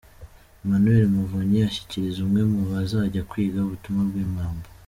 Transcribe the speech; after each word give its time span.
Emmanuel 0.63 1.03
Muvunyi 1.15 1.57
ashyikiriza 1.69 2.19
umwe 2.25 2.41
mu 2.51 2.59
bazajya 2.69 3.21
kwiga 3.29 3.59
ubutumwa 3.67 4.01
bw'impamba. 4.09 4.67